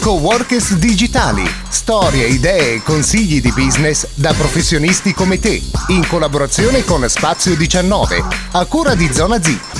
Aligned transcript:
Coworkers 0.00 0.74
digitali, 0.74 1.48
storie, 1.68 2.26
idee 2.28 2.74
e 2.74 2.82
consigli 2.82 3.40
di 3.40 3.52
business 3.52 4.06
da 4.14 4.32
professionisti 4.32 5.12
come 5.12 5.38
te, 5.38 5.62
in 5.88 6.06
collaborazione 6.06 6.84
con 6.84 7.06
Spazio 7.08 7.54
19, 7.54 8.24
a 8.52 8.64
cura 8.64 8.94
di 8.94 9.12
Zona 9.12 9.42
Z. 9.42 9.77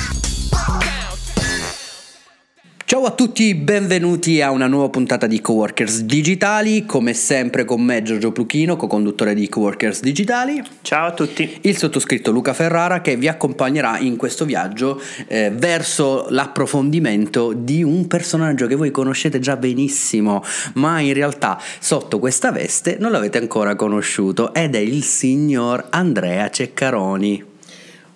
Ciao 2.99 3.07
a 3.07 3.11
tutti, 3.11 3.55
benvenuti 3.55 4.41
a 4.41 4.51
una 4.51 4.67
nuova 4.67 4.89
puntata 4.89 5.25
di 5.25 5.39
Coworkers 5.39 6.01
Digitali, 6.01 6.85
come 6.85 7.13
sempre 7.13 7.63
con 7.63 7.81
me 7.81 8.01
Giorgio 8.01 8.33
Pluchino, 8.33 8.75
co-conduttore 8.75 9.33
di 9.33 9.47
Coworkers 9.47 10.01
Digitali. 10.01 10.61
Ciao 10.81 11.07
a 11.07 11.13
tutti. 11.13 11.59
Il 11.61 11.77
sottoscritto 11.77 12.29
Luca 12.29 12.51
Ferrara 12.51 12.99
che 12.99 13.15
vi 13.15 13.29
accompagnerà 13.29 13.99
in 13.99 14.17
questo 14.17 14.43
viaggio 14.43 15.01
eh, 15.27 15.49
verso 15.49 16.25
l'approfondimento 16.27 17.53
di 17.53 17.83
un 17.83 18.05
personaggio 18.07 18.67
che 18.67 18.75
voi 18.75 18.91
conoscete 18.91 19.39
già 19.39 19.55
benissimo, 19.55 20.43
ma 20.73 20.99
in 20.99 21.13
realtà 21.13 21.57
sotto 21.79 22.19
questa 22.19 22.51
veste 22.51 22.97
non 22.99 23.11
l'avete 23.11 23.37
ancora 23.37 23.77
conosciuto 23.77 24.53
ed 24.53 24.75
è 24.75 24.79
il 24.79 25.03
signor 25.03 25.87
Andrea 25.91 26.49
Ceccaroni. 26.49 27.45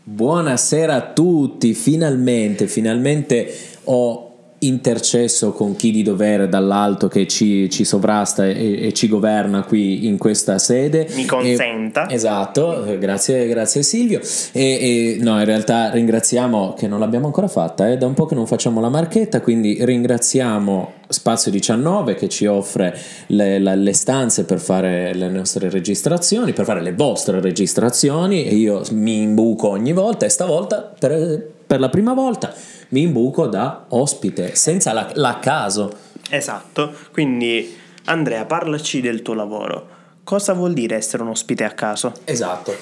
Buonasera 0.03 0.93
a 0.93 1.13
tutti, 1.13 1.73
finalmente, 1.73 2.67
finalmente 2.67 3.71
ho 3.85 4.32
intercesso 4.67 5.51
con 5.51 5.75
chi 5.75 5.91
di 5.91 6.03
dovere 6.03 6.47
dall'alto 6.49 7.07
che 7.07 7.27
ci, 7.27 7.69
ci 7.69 7.83
sovrasta 7.83 8.45
e, 8.45 8.87
e, 8.87 8.93
ci 8.93 9.07
governa 9.07 9.63
qui 9.63 10.07
in 10.07 10.17
questa 10.17 10.57
sede. 10.57 11.07
Mi 11.15 11.25
consenta. 11.25 12.07
E, 12.07 12.15
esatto, 12.15 12.95
grazie, 12.99 13.47
grazie 13.47 13.83
Silvio. 13.83 14.19
E, 14.51 14.61
e, 14.61 15.17
no, 15.21 15.39
in 15.39 15.45
realtà 15.45 15.91
ringraziamo 15.91 16.73
che 16.77 16.87
non 16.87 16.99
l'abbiamo 16.99 17.25
ancora 17.27 17.47
fatta, 17.47 17.89
eh, 17.89 17.97
da 17.97 18.05
un 18.05 18.13
po' 18.13 18.25
che 18.25 18.35
non 18.35 18.47
facciamo 18.47 18.79
la 18.81 18.89
marchetta, 18.89 19.41
quindi 19.41 19.77
ringraziamo 19.79 21.01
Spazio 21.13 21.51
19 21.51 22.15
che 22.15 22.27
ci 22.27 22.45
offre 22.45 22.97
le, 23.27 23.59
le, 23.59 23.75
le 23.75 23.93
stanze 23.93 24.45
per 24.45 24.59
fare 24.59 25.13
le 25.13 25.29
nostre 25.29 25.69
registrazioni, 25.69 26.53
per 26.53 26.65
fare 26.65 26.81
le 26.81 26.93
vostre 26.93 27.39
registrazioni 27.39 28.45
e 28.45 28.55
io 28.55 28.81
mi 28.91 29.21
imbuco 29.21 29.69
ogni 29.69 29.93
volta 29.93 30.25
e 30.25 30.29
stavolta 30.29 30.93
per, 30.97 31.51
per 31.65 31.79
la 31.79 31.89
prima 31.89 32.13
volta 32.13 32.53
mi 32.93 33.01
imbuco 33.01 33.47
da 33.47 33.85
ospite, 33.89 34.55
senza 34.55 34.93
la, 34.93 35.09
la 35.15 35.39
caso. 35.39 35.91
Esatto, 36.29 36.93
quindi 37.11 37.75
Andrea, 38.05 38.45
parlaci 38.45 39.01
del 39.01 39.21
tuo 39.21 39.33
lavoro. 39.33 39.89
Cosa 40.23 40.53
vuol 40.53 40.71
dire 40.71 40.95
essere 40.95 41.21
un 41.21 41.29
ospite 41.29 41.65
a 41.65 41.71
caso? 41.71 42.13
Esatto. 42.23 42.73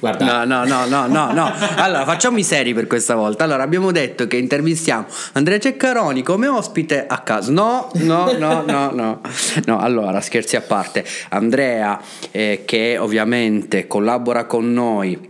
Guarda. 0.00 0.44
No, 0.44 0.64
no, 0.64 0.64
no, 0.66 0.84
no, 0.84 1.06
no, 1.06 1.32
no. 1.32 1.52
Allora, 1.76 2.04
facciamo 2.04 2.36
i 2.36 2.42
seri 2.42 2.74
per 2.74 2.86
questa 2.86 3.14
volta. 3.14 3.44
Allora, 3.44 3.62
abbiamo 3.62 3.90
detto 3.90 4.26
che 4.26 4.36
intervistiamo 4.36 5.06
Andrea 5.32 5.58
Ceccaroni 5.58 6.22
come 6.22 6.46
ospite 6.48 7.06
a 7.06 7.20
caso. 7.20 7.52
No, 7.52 7.90
no, 7.94 8.32
no, 8.36 8.62
no, 8.66 8.90
no. 8.90 9.20
No, 9.64 9.78
allora, 9.78 10.20
scherzi 10.20 10.56
a 10.56 10.60
parte. 10.60 11.02
Andrea, 11.30 11.98
eh, 12.32 12.64
che 12.66 12.98
ovviamente 12.98 13.86
collabora 13.86 14.44
con 14.44 14.70
noi 14.70 15.29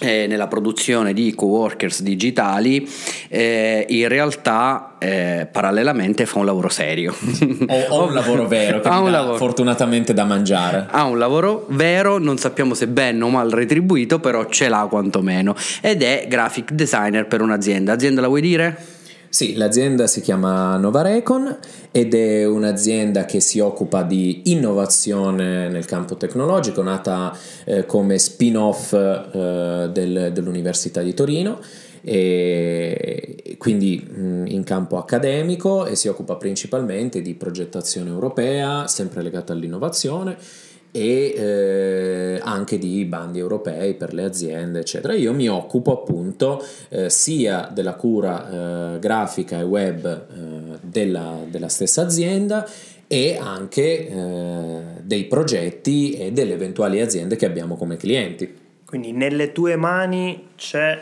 eh, 0.00 0.26
nella 0.26 0.48
produzione 0.48 1.12
di 1.12 1.34
co-workers 1.34 2.02
digitali 2.02 2.88
eh, 3.28 3.86
in 3.88 4.08
realtà 4.08 4.96
eh, 4.98 5.48
parallelamente 5.50 6.26
fa 6.26 6.38
un 6.38 6.46
lavoro 6.46 6.68
serio 6.68 7.14
o, 7.68 7.86
o 7.88 8.06
un 8.06 8.14
lavoro 8.14 8.46
vero 8.46 8.80
che 8.80 8.88
ha 8.88 8.98
un 8.98 9.10
lavoro. 9.10 9.36
fortunatamente 9.36 10.12
da 10.12 10.24
mangiare 10.24 10.86
ha 10.90 11.04
un 11.04 11.18
lavoro 11.18 11.66
vero 11.70 12.18
non 12.18 12.38
sappiamo 12.38 12.74
se 12.74 12.88
ben 12.88 13.22
o 13.22 13.28
mal 13.28 13.50
retribuito 13.50 14.18
però 14.20 14.46
ce 14.46 14.68
l'ha 14.68 14.86
quantomeno 14.90 15.54
ed 15.80 16.02
è 16.02 16.26
graphic 16.28 16.72
designer 16.72 17.26
per 17.26 17.40
un'azienda 17.40 17.92
azienda 17.92 18.20
la 18.20 18.28
vuoi 18.28 18.40
dire? 18.40 18.98
Sì, 19.30 19.54
l'azienda 19.54 20.08
si 20.08 20.22
chiama 20.22 20.76
Novarecon 20.76 21.56
ed 21.92 22.14
è 22.14 22.44
un'azienda 22.44 23.26
che 23.26 23.38
si 23.38 23.60
occupa 23.60 24.02
di 24.02 24.42
innovazione 24.46 25.68
nel 25.68 25.84
campo 25.84 26.16
tecnologico, 26.16 26.82
nata 26.82 27.32
eh, 27.64 27.86
come 27.86 28.18
spin-off 28.18 28.92
eh, 28.92 29.88
del, 29.92 30.30
dell'Università 30.32 31.00
di 31.00 31.14
Torino 31.14 31.60
e 32.02 33.54
quindi 33.56 34.04
in 34.46 34.64
campo 34.64 34.98
accademico 34.98 35.86
e 35.86 35.94
si 35.94 36.08
occupa 36.08 36.34
principalmente 36.34 37.22
di 37.22 37.34
progettazione 37.34 38.10
europea, 38.10 38.88
sempre 38.88 39.22
legata 39.22 39.52
all'innovazione 39.52 40.36
e 40.92 41.34
eh, 41.36 42.40
anche 42.42 42.78
di 42.78 43.04
bandi 43.04 43.38
europei 43.38 43.94
per 43.94 44.12
le 44.12 44.24
aziende, 44.24 44.80
eccetera. 44.80 45.14
Io 45.14 45.32
mi 45.32 45.48
occupo 45.48 45.92
appunto 45.92 46.64
eh, 46.88 47.10
sia 47.10 47.70
della 47.72 47.94
cura 47.94 48.94
eh, 48.94 48.98
grafica 48.98 49.58
e 49.58 49.62
web 49.62 50.04
eh, 50.06 50.78
della, 50.80 51.38
della, 51.48 51.68
stessa 51.68 52.02
azienda 52.02 52.68
e 53.06 53.36
anche 53.40 54.08
eh, 54.08 54.80
dei 55.02 55.24
progetti 55.24 56.12
e 56.12 56.32
delle 56.32 56.54
eventuali 56.54 57.00
aziende 57.00 57.36
che 57.36 57.46
abbiamo 57.46 57.76
come 57.76 57.96
clienti. 57.96 58.58
Quindi 58.84 59.12
nelle 59.12 59.52
tue 59.52 59.76
mani 59.76 60.48
c'è 60.56 61.00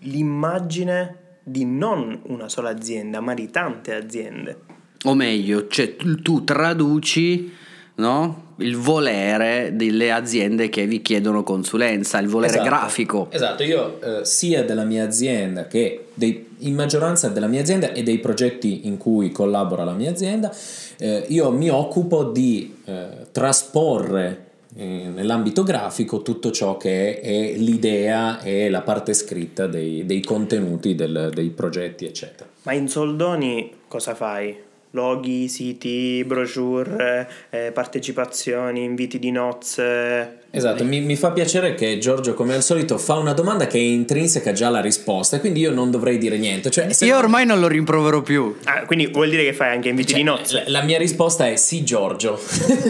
l'immagine 0.00 1.16
di 1.42 1.64
non 1.64 2.20
una 2.26 2.48
sola 2.48 2.70
azienda, 2.70 3.20
ma 3.20 3.34
di 3.34 3.50
tante 3.50 3.94
aziende. 3.94 4.58
O 5.04 5.14
meglio, 5.14 5.66
cioè 5.66 5.96
tu 5.96 6.44
traduci 6.44 7.52
no? 8.00 8.48
il 8.60 8.76
volere 8.76 9.70
delle 9.74 10.12
aziende 10.12 10.68
che 10.68 10.86
vi 10.86 11.02
chiedono 11.02 11.42
consulenza, 11.42 12.18
il 12.18 12.28
volere 12.28 12.54
esatto, 12.54 12.68
grafico. 12.68 13.28
Esatto, 13.30 13.62
io 13.62 14.00
eh, 14.00 14.24
sia 14.24 14.64
della 14.64 14.84
mia 14.84 15.04
azienda 15.04 15.66
che 15.66 16.06
dei, 16.14 16.48
in 16.58 16.74
maggioranza 16.74 17.28
della 17.28 17.46
mia 17.46 17.60
azienda 17.60 17.92
e 17.92 18.02
dei 18.02 18.18
progetti 18.18 18.86
in 18.86 18.96
cui 18.96 19.30
collabora 19.30 19.84
la 19.84 19.92
mia 19.92 20.10
azienda, 20.10 20.54
eh, 20.98 21.24
io 21.28 21.50
mi 21.50 21.70
occupo 21.70 22.24
di 22.24 22.76
eh, 22.84 23.06
trasporre 23.32 24.48
eh, 24.76 25.10
nell'ambito 25.12 25.62
grafico 25.62 26.22
tutto 26.22 26.50
ciò 26.50 26.76
che 26.76 27.20
è, 27.20 27.52
è, 27.54 27.56
l'idea 27.56 28.40
e 28.42 28.68
la 28.68 28.82
parte 28.82 29.14
scritta 29.14 29.66
dei, 29.66 30.04
dei 30.04 30.22
contenuti 30.22 30.94
del, 30.94 31.30
dei 31.32 31.48
progetti, 31.48 32.04
eccetera. 32.04 32.48
Ma 32.62 32.72
in 32.72 32.88
soldoni 32.88 33.72
cosa 33.88 34.14
fai? 34.14 34.68
Loghi, 34.90 35.48
siti, 35.48 36.24
brochure, 36.26 37.28
eh, 37.50 37.72
partecipazioni, 37.72 38.84
inviti 38.84 39.18
di 39.18 39.30
nozze. 39.30 40.39
Esatto, 40.52 40.84
mi, 40.84 41.00
mi, 41.00 41.14
fa 41.14 41.30
piacere 41.30 41.76
che 41.76 41.98
Giorgio, 41.98 42.34
come 42.34 42.54
al 42.54 42.62
solito, 42.64 42.98
fa 42.98 43.14
una 43.14 43.32
domanda 43.32 43.68
che 43.68 43.78
è 43.78 43.80
intrinseca 43.80 44.50
già 44.50 44.68
la 44.68 44.80
risposta, 44.80 45.36
e 45.36 45.40
quindi 45.40 45.60
io 45.60 45.70
non 45.70 45.92
dovrei 45.92 46.18
dire 46.18 46.38
niente. 46.38 46.70
Cioè, 46.70 46.88
io 47.02 47.16
ormai 47.16 47.46
non 47.46 47.60
lo 47.60 47.68
rimprovero 47.68 48.20
più. 48.20 48.56
Ah, 48.64 48.84
quindi 48.84 49.06
vuol 49.06 49.30
dire 49.30 49.44
che 49.44 49.52
fai 49.52 49.72
anche 49.72 49.90
inviti 49.90 50.08
cioè, 50.08 50.18
di 50.18 50.24
nozze? 50.24 50.64
La, 50.66 50.80
la, 50.80 50.82
mia 50.82 50.98
risposta 50.98 51.46
è 51.46 51.54
sì, 51.54 51.84
Giorgio. 51.84 52.40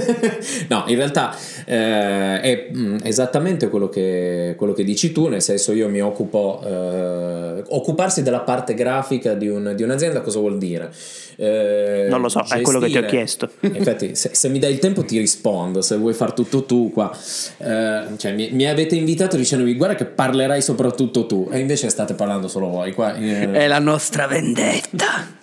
no, 0.69 0.84
in 0.87 0.97
realtà 0.97 1.37
eh, 1.66 2.41
è 2.41 2.69
mh, 2.72 2.81
mm, 2.81 2.97
esattamente 3.03 3.69
quello 3.69 3.91
che, 3.91 4.54
quello 4.56 4.72
che, 4.72 4.82
dici 4.82 5.12
tu, 5.12 5.28
nel 5.28 5.42
senso 5.42 5.72
io 5.72 5.88
mi 5.91 6.00
occupo. 6.00 6.62
Eh, 6.65 7.62
occuparsi 7.69 8.22
della 8.22 8.41
parte 8.41 8.72
grafica 8.72 9.34
di, 9.34 9.48
un, 9.48 9.75
di 9.77 9.82
un'azienda 9.82 10.22
cosa 10.22 10.38
vuol 10.38 10.56
dire? 10.56 10.91
Eh, 11.37 12.06
non 12.09 12.22
lo 12.22 12.28
so, 12.31 12.41
gestire. 12.41 12.60
è 12.60 12.62
quello 12.62 12.81
che 12.81 12.88
ti 12.88 12.97
ho 12.97 13.04
chiesto. 13.04 13.50
Infatti, 13.60 14.15
se, 14.15 14.31
se, 14.32 14.48
mi 14.48 14.59
dai 14.59 14.72
il 14.72 14.78
tempo 14.78 15.04
ti 15.04 15.19
rispondo, 15.19 15.82
se 15.82 15.97
vuoi 15.97 16.15
far 16.15 16.32
tutto 16.32 16.65
tu 16.65 16.91
qua. 16.91 17.15
Eh, 17.59 18.03
cioè, 18.16 18.33
mi, 18.33 18.50
mi, 18.53 18.66
avete 18.66 18.97
invitato 18.97 19.37
dicendomi 19.37 19.75
guarda 19.75 19.94
che 19.94 20.06
parlerai 20.06 20.62
soprattutto 20.62 21.27
tu 21.27 21.49
e 21.50 21.59
invece 21.59 21.88
state 21.88 22.15
parlando 22.15 22.49
solo 22.49 22.69
voi 22.69 22.93
qua. 22.93 23.15
Eh, 23.15 23.50
è 23.50 23.66
la 23.66 23.78
nostra 23.78 24.27
vendetta. 24.27 25.38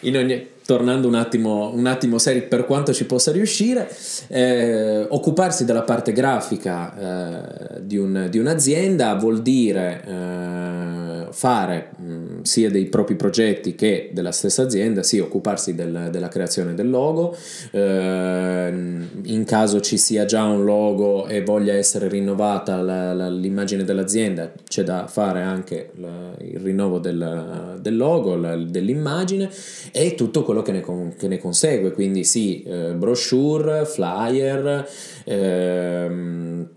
In 0.00 0.16
ogni, 0.16 0.48
tornando 0.66 1.06
un 1.06 1.14
attimo, 1.14 1.70
un 1.72 1.86
attimo 1.86 2.18
seri 2.18 2.42
per 2.42 2.66
quanto 2.66 2.92
ci 2.92 3.06
possa 3.06 3.30
riuscire, 3.30 3.88
eh, 4.26 5.06
occuparsi 5.08 5.64
della 5.64 5.82
parte 5.82 6.12
grafica 6.12 7.76
eh, 7.76 7.82
di, 7.82 7.96
un, 7.96 8.26
di, 8.28 8.38
un'azienda 8.38 9.14
vuol 9.14 9.42
dire 9.42 10.02
eh, 10.04 11.26
fare 11.30 11.90
mh, 11.96 12.42
sia 12.42 12.68
dei 12.68 12.86
propri 12.86 13.14
progetti 13.14 13.76
che 13.76 14.10
della 14.12 14.32
stessa 14.32 14.62
azienda, 14.62 15.04
sì, 15.04 15.20
occuparsi 15.20 15.74
del, 15.76 16.08
della 16.10 16.28
creazione 16.28 16.74
del 16.74 16.90
logo, 16.90 17.36
eh, 17.70 18.74
in 19.22 19.44
caso 19.46 19.80
ci 19.80 19.96
sia 19.96 20.24
già 20.24 20.42
un 20.44 20.64
logo 20.64 21.28
e 21.28 21.44
voglia 21.44 21.74
essere 21.74 22.08
rinnovata 22.08 22.82
la, 22.82 23.12
la, 23.12 23.28
l'immagine 23.28 23.84
dell'azienda, 23.84 24.50
c'è 24.66 24.82
da 24.82 25.06
fare 25.06 25.42
anche 25.42 25.90
la, 26.00 26.34
il 26.40 26.58
rinnovo 26.58 26.98
del, 26.98 27.78
del 27.80 27.96
logo, 27.96 28.34
dell'immagine 28.36 29.48
e 29.92 30.16
tutto 30.16 30.42
quello 30.42 30.55
quello 30.56 30.62
che 30.62 30.72
ne, 30.72 30.80
con, 30.80 31.14
che 31.16 31.28
ne 31.28 31.38
consegue, 31.38 31.92
quindi 31.92 32.24
sì, 32.24 32.62
eh, 32.62 32.92
brochure, 32.94 33.84
flyer, 33.84 34.88
ehm, 35.24 36.68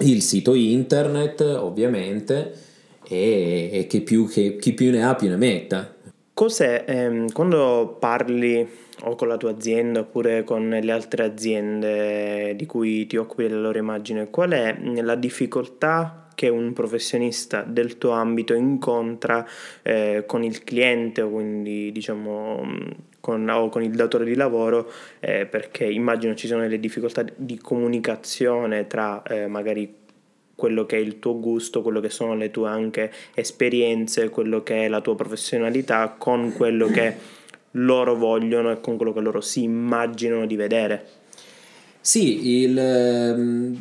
il 0.00 0.22
sito 0.22 0.54
internet 0.54 1.40
ovviamente 1.40 2.52
e, 3.08 3.70
e 3.72 3.86
chi, 3.86 4.00
più, 4.02 4.28
che, 4.28 4.56
chi 4.56 4.72
più 4.72 4.90
ne 4.90 5.04
ha 5.04 5.14
più 5.14 5.28
ne 5.28 5.36
metta. 5.36 5.94
Cos'è 6.32 6.84
ehm, 6.86 7.32
quando 7.32 7.96
parli 7.98 8.66
o 9.02 9.14
con 9.16 9.28
la 9.28 9.36
tua 9.36 9.50
azienda 9.50 10.00
oppure 10.00 10.44
con 10.44 10.68
le 10.68 10.92
altre 10.92 11.24
aziende 11.24 12.54
di 12.56 12.66
cui 12.66 13.06
ti 13.06 13.16
occupi 13.16 13.44
della 13.44 13.60
loro 13.60 13.78
immagine, 13.78 14.30
qual 14.30 14.50
è 14.50 14.76
la 15.00 15.14
difficoltà 15.14 16.28
che 16.34 16.48
un 16.48 16.72
professionista 16.72 17.62
del 17.62 17.96
tuo 17.96 18.10
ambito 18.10 18.54
incontra 18.54 19.46
eh, 19.82 20.24
con 20.26 20.42
il 20.42 20.64
cliente 20.64 21.22
o 21.22 21.30
quindi 21.30 21.92
diciamo 21.92 22.62
con, 23.24 23.48
o 23.48 23.70
con 23.70 23.82
il 23.82 23.92
datore 23.92 24.26
di 24.26 24.34
lavoro 24.34 24.86
eh, 25.18 25.46
perché 25.46 25.86
immagino 25.86 26.34
ci 26.34 26.46
sono 26.46 26.60
delle 26.60 26.78
difficoltà 26.78 27.24
di 27.34 27.56
comunicazione 27.56 28.86
tra 28.86 29.22
eh, 29.22 29.46
magari 29.46 29.94
quello 30.54 30.84
che 30.84 30.96
è 30.96 31.00
il 31.00 31.20
tuo 31.20 31.40
gusto, 31.40 31.80
quello 31.80 32.00
che 32.00 32.10
sono 32.10 32.34
le 32.34 32.50
tue 32.50 32.68
anche 32.68 33.10
esperienze, 33.32 34.28
quello 34.28 34.62
che 34.62 34.84
è 34.84 34.88
la 34.88 35.00
tua 35.00 35.14
professionalità 35.14 36.14
con 36.18 36.52
quello 36.52 36.88
che 36.88 37.16
loro 37.72 38.14
vogliono 38.14 38.70
e 38.70 38.80
con 38.80 38.96
quello 38.96 39.14
che 39.14 39.20
loro 39.20 39.40
si 39.40 39.62
immaginano 39.62 40.44
di 40.44 40.56
vedere. 40.56 41.06
Sì, 42.06 42.60
il, 42.64 42.76
ehm, 42.76 43.78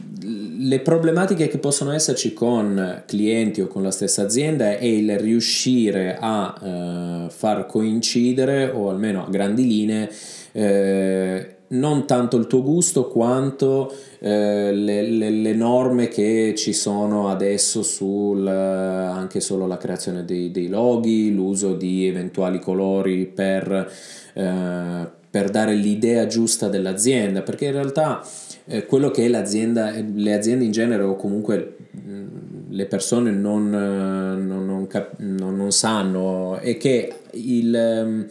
le 0.59 0.79
problematiche 0.79 1.49
che 1.49 1.57
possono 1.57 1.91
esserci 1.91 2.33
con 2.33 3.03
clienti 3.05 3.59
o 3.59 3.67
con 3.67 3.83
la 3.83 3.91
stessa 3.91 4.21
azienda 4.21 4.77
è 4.77 4.85
il 4.85 5.19
riuscire 5.19 6.15
a 6.17 6.55
eh, 6.63 7.29
far 7.29 7.65
coincidere 7.65 8.69
o 8.69 8.89
almeno 8.89 9.25
a 9.25 9.29
grandi 9.29 9.67
linee 9.67 10.09
eh, 10.53 11.55
non 11.67 12.07
tanto 12.07 12.37
il 12.37 12.47
tuo 12.47 12.63
gusto 12.63 13.09
quanto 13.09 13.93
eh, 14.19 14.71
le, 14.71 15.01
le, 15.01 15.29
le, 15.29 15.53
norme 15.53 16.07
che 16.07 16.53
ci 16.55 16.71
sono 16.71 17.27
adesso 17.27 17.83
sul 17.83 18.47
anche 18.47 19.41
solo 19.41 19.67
la 19.67 19.75
creazione 19.75 20.23
dei, 20.23 20.49
dei 20.49 20.69
loghi, 20.69 21.33
l'uso 21.33 21.73
di 21.73 22.07
eventuali 22.07 22.59
colori 22.59 23.25
per, 23.25 23.91
eh, 24.33 25.21
per 25.33 25.49
dare 25.49 25.73
l'idea 25.73 26.27
giusta 26.27 26.67
dell'azienda, 26.67 27.41
perché 27.41 27.65
in 27.65 27.71
realtà 27.71 28.23
eh, 28.65 28.85
quello 28.85 29.09
che 29.09 29.27
l'azienda, 29.27 29.91
le 30.13 30.31
aziende 30.31 30.63
in 30.63 30.71
genere 30.71 31.01
o 31.01 31.15
comunque 31.15 31.75
mh, 31.89 32.23
le 32.69 32.85
persone 32.85 33.31
non, 33.31 33.67
non, 33.67 34.63
non, 34.63 34.85
cap- 34.85 35.17
non, 35.17 35.71
sanno 35.71 36.57
è 36.57 36.77
che 36.77 37.11
il 37.31 38.27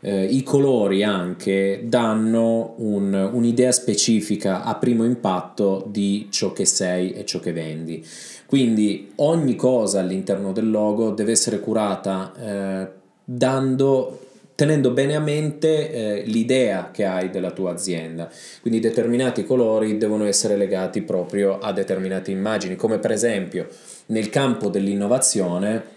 eh, 0.00 0.24
i 0.26 0.44
colori 0.44 1.02
anche 1.02 1.82
danno 1.86 2.74
un, 2.76 3.30
un'idea 3.32 3.72
specifica 3.72 4.62
a 4.62 4.76
primo 4.76 5.04
impatto 5.04 5.88
di 5.90 6.28
ciò 6.30 6.52
che 6.52 6.66
sei 6.66 7.14
e 7.14 7.24
ciò 7.24 7.40
che 7.40 7.52
vendi. 7.52 8.06
Quindi 8.46 9.10
ogni 9.16 9.56
cosa 9.56 9.98
all'interno 9.98 10.52
del 10.52 10.70
logo 10.70 11.10
deve 11.10 11.32
essere 11.32 11.58
curata 11.58 12.32
eh, 12.40 12.88
dando 13.24 14.20
tenendo 14.58 14.90
bene 14.90 15.14
a 15.14 15.20
mente 15.20 15.92
eh, 15.92 16.22
l'idea 16.24 16.90
che 16.90 17.04
hai 17.04 17.30
della 17.30 17.52
tua 17.52 17.70
azienda. 17.70 18.28
Quindi 18.60 18.80
determinati 18.80 19.44
colori 19.44 19.96
devono 19.98 20.26
essere 20.26 20.56
legati 20.56 21.02
proprio 21.02 21.60
a 21.60 21.70
determinate 21.70 22.32
immagini, 22.32 22.74
come 22.74 22.98
per 22.98 23.12
esempio 23.12 23.68
nel 24.06 24.30
campo 24.30 24.68
dell'innovazione 24.68 25.96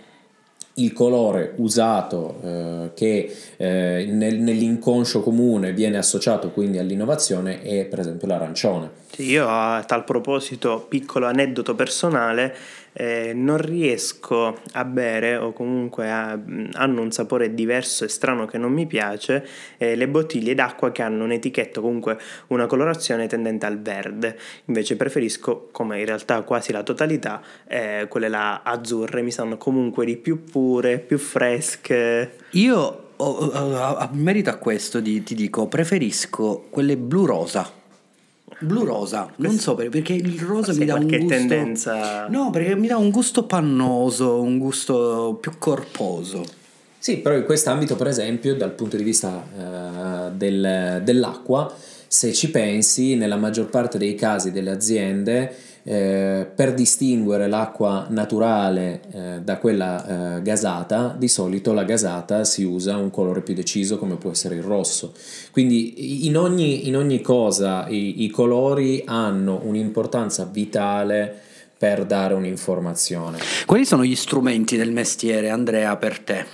il 0.75 0.94
colore 0.94 1.54
usato 1.56 2.40
eh, 2.44 2.92
che 2.94 3.36
eh, 3.58 4.06
nel, 4.08 4.38
nell'inconscio 4.38 5.22
comune 5.22 5.74
viene 5.74 5.98
associato 5.98 6.52
quindi 6.52 6.78
all'innovazione 6.78 7.63
è 7.63 7.86
per 7.86 8.00
esempio 8.00 8.28
l'arancione. 8.28 8.90
Io 9.18 9.48
a 9.48 9.84
tal 9.88 10.04
proposito, 10.04 10.86
piccolo 10.88 11.25
aneddoto 11.25 11.74
personale, 11.74 12.56
eh, 12.94 13.34
non 13.34 13.58
riesco 13.58 14.60
a 14.74 14.86
bere 14.86 15.36
o 15.38 15.54
comunque 15.54 16.10
a, 16.10 16.32
hanno 16.74 17.02
un 17.02 17.12
sapore 17.12 17.54
diverso 17.54 18.04
e 18.04 18.08
strano 18.08 18.46
che 18.46 18.58
non 18.58 18.72
mi 18.72 18.86
piace 18.88 19.48
eh, 19.78 19.96
le 19.96 20.08
bottiglie 20.08 20.54
d'acqua 20.54 20.92
che 20.92 21.02
hanno 21.02 21.24
un'etichetta 21.24 21.82
comunque 21.82 22.18
una 22.48 22.66
colorazione 22.66 23.28
tendente 23.28 23.66
al 23.66 23.82
verde. 23.82 24.38
Invece 24.66 24.96
preferisco 24.96 25.70
come 25.72 26.00
in 26.00 26.06
realtà 26.06 26.42
quasi 26.42 26.72
la 26.72 26.84
totalità 26.84 27.42
eh, 27.68 28.08
quelle 28.10 28.30
là 28.30 28.62
azzurre 28.64 29.22
mi 29.22 29.32
stanno 29.32 29.58
comunque 29.58 30.06
di 30.06 30.18
più 30.18 30.44
pure 30.44 31.00
più 31.00 31.18
fresche. 31.18 32.36
Io 32.52 33.10
a 33.18 34.10
merito 34.14 34.50
a 34.50 34.56
questo 34.56 35.00
ti 35.02 35.24
dico 35.24 35.68
preferisco 35.68 36.66
quelle 36.72 36.98
blu 36.98 37.26
rosa 37.26 37.81
Blu 38.62 38.84
rosa, 38.84 39.31
non 39.38 39.58
so 39.58 39.75
perché 39.75 40.13
il 40.13 40.40
rosa 40.40 40.74
mi 40.74 40.86
dà 40.86 40.96
un 40.96 41.08
gusto. 41.08 41.25
tendenza. 41.25 42.28
No, 42.28 42.50
perché 42.52 42.75
mi 42.75 42.88
dà 42.88 42.98
un 42.98 43.10
gusto 43.10 43.46
pannoso, 43.46 44.42
un 44.42 44.58
gusto 44.58 45.38
più 45.42 45.54
corposo. 45.58 46.44
Sì, 46.98 47.18
però 47.18 47.36
in 47.36 47.46
quest'ambito, 47.46 47.96
per 47.96 48.08
esempio, 48.08 48.56
dal 48.56 48.74
punto 48.74 48.96
di 48.96 49.04
vista 49.04 49.30
uh, 49.30 50.36
del, 50.36 51.02
dell'acqua, 51.04 51.74
se 52.08 52.31
ci 52.34 52.52
pensi, 52.52 53.16
nella 53.16 53.38
maggior 53.38 53.69
parte 53.69 53.98
dei 53.98 54.13
casi 54.13 54.52
delle 54.52 54.69
aziende 54.69 55.56
eh, 55.83 56.48
per 56.54 56.74
distinguere 56.74 57.48
l'acqua 57.48 58.06
naturale 58.10 59.01
eh, 59.12 59.39
da 59.42 59.57
quella 59.57 60.38
eh, 60.38 60.42
gasata, 60.42 61.16
di 61.18 61.28
solito 61.28 61.74
la 61.74 61.83
gasata 61.83 62.44
si 62.44 62.63
usa 62.63 62.98
un 62.98 63.10
colore 63.10 63.42
più 63.42 63.54
deciso 63.54 63.98
come 63.98 64.16
può 64.16 64.31
essere 64.31 64.56
il 64.56 64.63
rosso. 64.63 65.13
Quindi 65.51 66.25
in 66.25 66.38
ogni, 66.38 66.88
in 66.88 66.95
ogni 66.95 67.22
cosa 67.22 67.88
i, 67.88 68.24
i 68.24 68.30
colori 68.30 69.04
hanno 69.06 69.62
un'importanza 69.63 70.45
vitale 70.45 71.39
per 71.78 72.06
dare 72.06 72.36
un'informazione. 72.36 73.39
Quali 73.66 73.86
sono 73.86 74.04
gli 74.04 74.16
strumenti 74.16 74.77
del 74.77 74.92
mestiere, 74.92 75.50
Andrea, 75.50 75.98
per 75.98 76.19
te? 76.19 76.45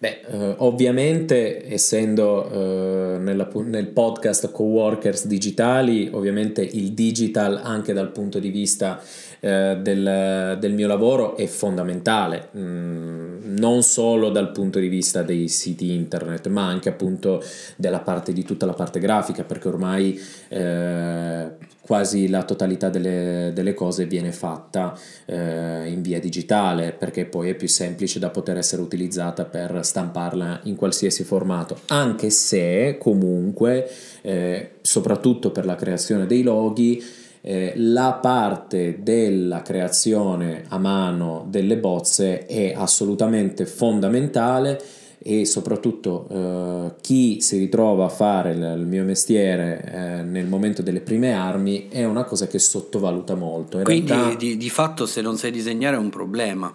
Beh, 0.00 0.20
eh, 0.28 0.54
ovviamente 0.58 1.68
essendo 1.68 2.48
eh, 2.48 3.18
nella, 3.18 3.50
nel 3.64 3.88
podcast 3.88 4.52
Coworkers 4.52 5.26
Digitali, 5.26 6.08
ovviamente 6.12 6.62
il 6.62 6.92
digital 6.92 7.60
anche 7.60 7.92
dal 7.92 8.12
punto 8.12 8.38
di 8.38 8.50
vista 8.50 9.02
eh, 9.40 9.78
del, 9.80 10.56
del, 10.58 10.72
mio 10.72 10.86
lavoro 10.86 11.36
è 11.36 11.46
fondamentale, 11.46 12.48
mm, 12.56 13.56
non 13.58 13.82
solo 13.82 14.30
dal 14.30 14.52
punto 14.52 14.78
di 14.78 14.88
vista 14.88 15.22
dei 15.22 15.48
siti 15.48 15.92
internet, 15.92 16.48
ma 16.48 16.66
anche 16.66 16.88
appunto 16.88 17.42
della 17.76 18.00
parte 18.00 18.32
di 18.32 18.44
tutta 18.44 18.66
la 18.66 18.74
parte 18.74 18.98
grafica, 19.00 19.44
perché 19.44 19.68
ormai 19.68 20.20
eh, 20.48 21.50
quasi 21.88 22.28
la 22.28 22.42
totalità 22.42 22.90
delle, 22.90 23.50
delle 23.54 23.72
cose 23.72 24.04
viene 24.04 24.30
fatta 24.30 24.94
eh, 25.24 25.88
in 25.88 26.02
via 26.02 26.20
digitale 26.20 26.92
perché 26.92 27.24
poi 27.24 27.48
è 27.48 27.54
più 27.54 27.66
semplice 27.66 28.18
da 28.18 28.28
poter 28.28 28.58
essere 28.58 28.82
utilizzata 28.82 29.46
per 29.46 29.80
stamparla 29.82 30.60
in 30.64 30.76
qualsiasi 30.76 31.24
formato. 31.24 31.80
Anche 31.86 32.28
se 32.28 32.98
comunque 33.00 33.90
eh, 34.20 34.72
soprattutto 34.82 35.50
per 35.50 35.64
la 35.64 35.76
creazione 35.76 36.26
dei 36.26 36.42
loghi 36.42 37.02
eh, 37.40 37.72
la 37.76 38.18
parte 38.20 38.98
della 39.02 39.62
creazione 39.62 40.64
a 40.68 40.78
mano 40.78 41.46
delle 41.48 41.76
bozze 41.76 42.46
è 42.46 42.72
assolutamente 42.76 43.66
fondamentale 43.66 44.80
e 45.20 45.44
soprattutto 45.44 46.26
eh, 46.30 47.00
chi 47.00 47.40
si 47.40 47.58
ritrova 47.58 48.06
a 48.06 48.08
fare 48.08 48.52
il, 48.52 48.76
il 48.78 48.86
mio 48.86 49.04
mestiere 49.04 49.84
eh, 49.84 50.22
nel 50.22 50.46
momento 50.46 50.80
delle 50.80 51.00
prime 51.00 51.32
armi 51.32 51.88
è 51.88 52.04
una 52.04 52.24
cosa 52.24 52.46
che 52.46 52.58
sottovaluta 52.58 53.34
molto. 53.34 53.78
In 53.78 53.84
Quindi 53.84 54.12
realtà, 54.12 54.36
di, 54.36 54.56
di, 54.56 54.70
fatto 54.70 55.06
se 55.06 55.20
non 55.20 55.36
sai 55.36 55.50
disegnare 55.50 55.96
è 55.96 55.98
un 55.98 56.10
problema. 56.10 56.72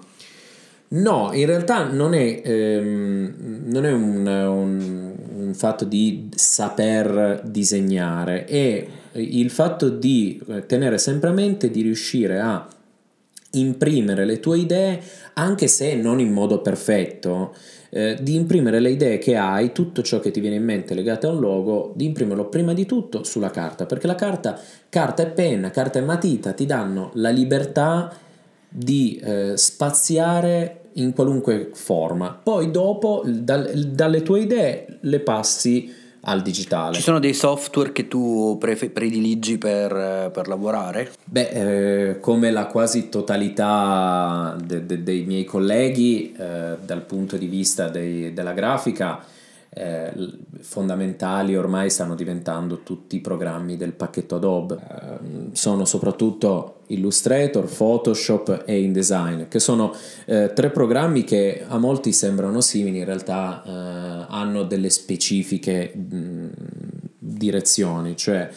No, 0.89 1.32
in 1.34 1.46
realtà 1.48 1.86
non 1.86 2.13
è, 2.13 2.41
ehm, 2.43 3.63
non 3.65 3.86
è 3.86 3.91
un, 3.91 4.27
un, 4.27 5.15
un, 5.17 5.23
fatto 5.53 5.86
di 5.86 6.29
saper 6.33 7.41
disegnare, 7.45 8.45
è 8.45 8.86
il 9.13 9.50
fatto 9.50 9.89
di 9.89 10.41
tenere 10.67 10.98
sempre 10.98 11.29
a 11.29 11.33
mente 11.33 11.69
di 11.69 11.81
riuscire 11.81 12.39
a 12.39 12.67
imprimere 13.51 14.25
le 14.25 14.39
tue 14.39 14.57
idee 14.60 15.00
anche 15.33 15.67
se 15.67 15.95
non 15.95 16.19
in 16.19 16.31
modo 16.31 16.62
perfetto 16.62 17.53
eh, 17.89 18.17
di 18.19 18.33
imprimere 18.33 18.79
le 18.79 18.89
idee 18.89 19.19
che 19.19 19.36
hai, 19.36 19.72
tutto 19.72 20.01
ciò 20.01 20.19
che 20.19 20.31
ti 20.31 20.39
viene 20.39 20.55
in 20.55 20.63
mente 20.63 20.95
legato 20.95 21.27
a 21.27 21.31
un 21.31 21.39
logo, 21.39 21.93
di 21.95 22.05
imprimerlo 22.05 22.45
prima 22.45 22.74
di 22.74 22.88
tutto 22.88 23.24
sulla 23.24 23.51
carta, 23.51 23.86
perché 23.86 24.07
la 24.07 24.15
carta, 24.15 24.60
carta 24.89 25.22
e 25.22 25.27
penna, 25.27 25.69
carta 25.69 26.00
e 26.00 26.01
matita 26.01 26.53
ti 26.53 26.65
danno 26.65 27.12
la 27.13 27.29
libertà 27.29 28.12
di 28.67 29.22
eh, 29.24 29.53
spaziare 29.55 30.79
in 30.96 31.14
qualunque 31.14 31.70
forma. 31.74 32.40
Poi 32.42 32.72
dopo 32.72 33.24
dal, 33.26 33.72
dalle 33.74 34.22
tue 34.22 34.42
idee 34.42 34.98
le 35.02 35.20
passi 35.20 36.02
al 36.26 36.42
digitale. 36.42 36.96
Ci 36.96 37.02
sono 37.02 37.20
dei 37.20 37.34
software 37.34 37.92
che 37.92 38.08
tu 38.08 38.58
pre- 38.60 38.76
prediligi 38.76 39.58
per, 39.58 40.32
per, 40.34 40.48
lavorare? 40.48 41.12
Beh, 41.26 42.10
eh, 42.10 42.20
come 42.20 42.52
la 42.52 42.68
quasi 42.68 43.10
totalità 43.10 44.56
de- 44.64 44.86
de- 44.86 45.04
dei 45.04 45.24
miei 45.26 45.44
colleghi, 45.44 46.34
eh, 46.38 46.78
dal 46.84 47.02
punto 47.02 47.36
di 47.36 47.48
vista 47.48 47.90
dei, 47.90 48.34
della 48.34 48.54
grafica, 48.54 49.20
eh, 49.74 50.13
fondamentali 50.60 51.56
ormai 51.56 51.89
stanno 51.89 52.15
diventando 52.15 52.84
tutti 52.84 53.15
i 53.15 53.22
programmi 53.22 53.75
del 53.75 53.94
pacchetto 53.94 54.36
Adobe. 54.36 54.75
Eh, 54.75 55.56
sono 55.56 55.86
soprattutto 55.86 56.82
Illustrator, 56.88 57.65
Photoshop 57.65 58.63
e 58.65 58.82
InDesign, 58.82 59.44
che 59.48 59.60
sono 59.60 59.94
eh, 60.25 60.51
tre 60.53 60.70
programmi 60.70 61.24
che 61.24 61.63
a 61.68 61.77
molti 61.77 62.12
sembrano 62.12 62.62
simili, 62.62 63.00
in 63.00 63.06
realtà 63.06 63.63
eh, 63.65 64.25
hanno 64.30 64.63
delle 64.63 64.89
specifiche 64.89 65.92
mh, 65.96 66.48
direzioni, 67.18 68.15
cioè 68.15 68.50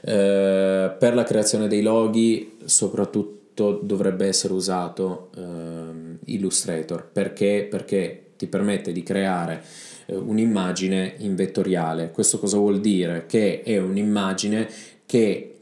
eh, 0.00 0.94
per 0.98 1.14
la 1.14 1.24
creazione 1.24 1.68
dei 1.68 1.82
loghi 1.82 2.56
soprattutto 2.64 3.78
dovrebbe 3.82 4.26
essere 4.26 4.52
usato 4.52 5.30
ehm, 5.36 6.18
Illustrator. 6.24 7.08
Perché, 7.12 7.66
perché 7.70 8.32
ti 8.36 8.46
permette 8.46 8.90
di 8.92 9.02
creare 9.02 9.62
un'immagine 10.06 11.14
in 11.18 11.34
vettoriale. 11.34 12.10
Questo 12.10 12.38
cosa 12.38 12.56
vuol 12.56 12.80
dire? 12.80 13.24
Che 13.26 13.62
è 13.62 13.78
un'immagine 13.78 14.68
che 15.06 15.54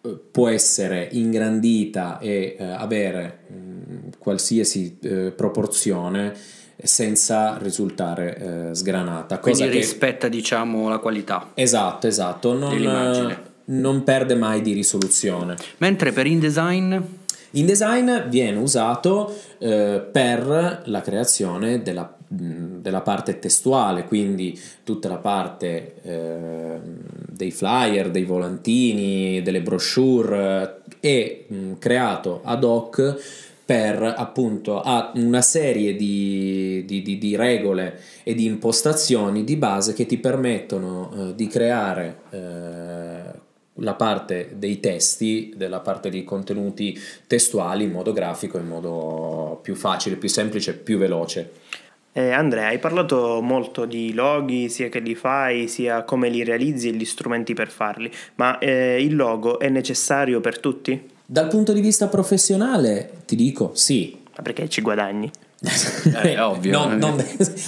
eh, 0.00 0.18
può 0.30 0.48
essere 0.48 1.08
ingrandita 1.12 2.18
e 2.18 2.56
eh, 2.58 2.64
avere 2.64 3.38
mh, 3.46 3.54
mm, 3.54 3.98
qualsiasi 4.18 4.98
eh, 5.02 5.32
proporzione 5.34 6.34
senza 6.82 7.58
risultare 7.58 8.70
eh, 8.70 8.74
sgranata. 8.74 9.38
Quindi 9.38 9.68
rispetta 9.68 10.28
che... 10.28 10.36
diciamo 10.36 10.88
la 10.88 10.98
qualità. 10.98 11.50
Esatto, 11.54 12.06
esatto, 12.06 12.54
non, 12.54 13.36
non 13.66 14.02
perde 14.02 14.34
mai 14.34 14.62
di 14.62 14.72
risoluzione. 14.72 15.54
Mentre 15.78 16.12
per 16.12 16.26
InDesign 16.26 17.20
InDesign 17.52 18.28
viene 18.28 18.58
usato 18.58 19.34
eh, 19.58 20.02
per 20.10 20.82
la 20.86 21.00
creazione 21.00 21.82
della 21.82 22.16
della 22.82 23.00
parte 23.00 23.38
testuale, 23.38 24.04
quindi 24.04 24.60
tutta 24.84 25.08
la 25.08 25.16
parte 25.16 25.94
eh, 26.02 26.78
dei 27.28 27.52
flyer, 27.52 28.10
dei 28.10 28.24
volantini, 28.24 29.40
delle 29.40 29.62
brochure 29.62 30.82
è 31.00 31.44
mh, 31.46 31.74
creato 31.78 32.40
ad 32.42 32.64
hoc 32.64 33.50
per 33.64 34.02
appunto 34.02 34.80
ha 34.80 35.12
una 35.14 35.40
serie 35.40 35.94
di, 35.94 36.82
di, 36.84 37.00
di, 37.00 37.16
di, 37.16 37.36
regole 37.36 38.00
e 38.24 38.34
di 38.34 38.44
impostazioni 38.44 39.44
di 39.44 39.56
base 39.56 39.94
che 39.94 40.04
ti 40.04 40.18
permettono 40.18 41.12
eh, 41.14 41.34
di 41.36 41.46
creare 41.46 42.18
eh, 42.30 43.40
la 43.76 43.94
parte 43.94 44.50
dei 44.56 44.80
testi, 44.80 45.54
della 45.56 45.80
parte 45.80 46.10
dei 46.10 46.24
contenuti 46.24 46.98
testuali 47.26 47.84
in 47.84 47.92
modo 47.92 48.12
grafico, 48.12 48.58
in 48.58 48.66
modo 48.66 49.60
più 49.62 49.74
facile, 49.74 50.16
più 50.16 50.28
semplice, 50.28 50.74
più 50.74 50.98
veloce. 50.98 51.52
Eh, 52.14 52.30
Andrea, 52.30 52.66
hai 52.66 52.78
parlato 52.78 53.40
molto 53.40 53.86
di 53.86 54.12
loghi, 54.12 54.68
sia 54.68 54.90
che 54.90 54.98
li 54.98 55.14
fai, 55.14 55.66
sia 55.66 56.02
come 56.02 56.28
li 56.28 56.44
realizzi 56.44 56.88
e 56.88 56.92
gli 56.92 57.06
strumenti 57.06 57.54
per 57.54 57.70
farli, 57.70 58.10
ma 58.34 58.58
eh, 58.58 59.02
il 59.02 59.16
logo 59.16 59.58
è 59.58 59.70
necessario 59.70 60.40
per 60.40 60.58
tutti? 60.58 61.08
Dal 61.24 61.48
punto 61.48 61.72
di 61.72 61.80
vista 61.80 62.08
professionale 62.08 63.22
ti 63.24 63.34
dico 63.34 63.70
sì. 63.74 64.20
Ma 64.36 64.42
perché 64.42 64.68
ci 64.68 64.82
guadagni? 64.82 65.30
Eh, 66.22 66.38
ovvio. 66.40 66.72
No, 66.72 66.96
non, 66.96 67.24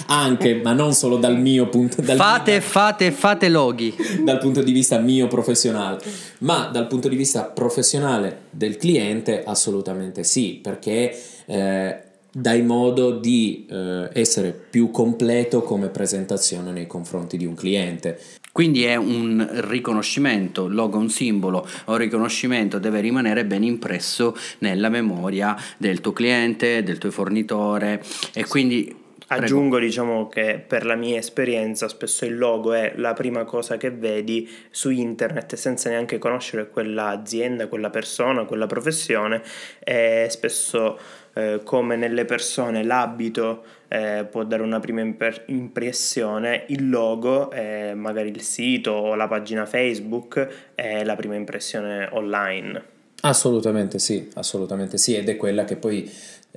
anche, 0.07 0.61
ma 0.61 0.73
non 0.73 0.93
solo 0.93 1.17
dal 1.17 1.39
mio 1.39 1.69
punto 1.69 2.01
dal 2.01 2.17
Fate, 2.17 2.51
mio, 2.51 2.61
fate, 2.61 3.11
fate 3.11 3.49
loghi. 3.49 3.95
Dal 4.21 4.37
punto 4.37 4.61
di 4.61 4.71
vista 4.71 4.99
mio 4.99 5.27
professionale, 5.27 5.99
ma 6.39 6.69
dal 6.71 6.87
punto 6.87 7.07
di 7.07 7.15
vista 7.15 7.43
professionale 7.43 8.41
del 8.49 8.77
cliente 8.77 9.43
assolutamente 9.43 10.23
sì, 10.23 10.59
perché 10.61 11.17
eh, 11.45 11.97
dai 12.37 12.61
modo 12.63 13.11
di 13.11 13.65
eh, 13.69 14.09
essere 14.11 14.51
più 14.51 14.91
completo 14.91 15.61
come 15.61 15.87
presentazione 15.87 16.73
nei 16.73 16.85
confronti 16.85 17.37
di 17.37 17.45
un 17.45 17.55
cliente. 17.55 18.19
Quindi 18.51 18.83
è 18.83 18.97
un 18.97 19.47
riconoscimento, 19.69 20.67
logo 20.67 20.97
un 20.97 21.09
simbolo, 21.09 21.65
un 21.85 21.95
riconoscimento 21.95 22.77
deve 22.77 22.99
rimanere 22.99 23.45
ben 23.45 23.63
impresso 23.63 24.35
nella 24.59 24.89
memoria 24.89 25.55
del 25.77 26.01
tuo 26.01 26.11
cliente, 26.11 26.83
del 26.83 26.97
tuo 26.97 27.11
fornitore 27.11 28.03
e 28.33 28.45
quindi 28.45 29.03
Aggiungo 29.27 29.79
diciamo 29.79 30.27
che 30.27 30.63
per 30.65 30.85
la 30.85 30.95
mia 30.95 31.17
esperienza 31.17 31.87
spesso 31.87 32.25
il 32.25 32.37
logo 32.37 32.73
è 32.73 32.93
la 32.97 33.13
prima 33.13 33.43
cosa 33.43 33.75
che 33.75 33.89
vedi 33.89 34.47
su 34.69 34.91
internet 34.91 35.55
senza 35.55 35.89
neanche 35.89 36.19
conoscere 36.19 36.69
quell'azienda, 36.69 37.67
quella 37.67 37.89
persona, 37.89 38.45
quella 38.45 38.67
professione. 38.67 39.41
E 39.79 40.27
spesso 40.29 40.99
eh, 41.33 41.61
come 41.63 41.95
nelle 41.95 42.25
persone 42.25 42.83
l'abito 42.83 43.63
eh, 43.87 44.27
può 44.29 44.43
dare 44.43 44.61
una 44.61 44.79
prima 44.79 45.01
imper- 45.01 45.43
impressione, 45.47 46.65
il 46.67 46.87
logo, 46.87 47.49
eh, 47.51 47.93
magari 47.95 48.29
il 48.29 48.41
sito 48.41 48.91
o 48.91 49.15
la 49.15 49.27
pagina 49.27 49.65
Facebook 49.65 50.47
è 50.75 51.03
la 51.03 51.15
prima 51.15 51.33
impressione 51.33 52.07
online. 52.11 52.93
Assolutamente 53.21 53.97
sì, 53.97 54.29
assolutamente 54.35 54.97
sì, 54.97 55.15
ed 55.15 55.27
è 55.29 55.35
quella 55.35 55.63
che 55.65 55.77
poi 55.77 56.07